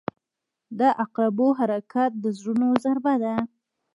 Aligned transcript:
•د 0.79 0.81
عقربو 1.03 1.47
حرکت 1.59 2.11
د 2.23 2.25
زړونو 2.37 2.67
ضربه 2.83 3.13
ده. 3.23 3.35